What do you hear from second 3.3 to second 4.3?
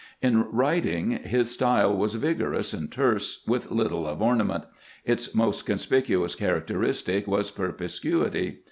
with little of